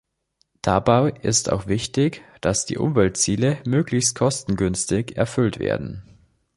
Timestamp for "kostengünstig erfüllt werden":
4.15-6.01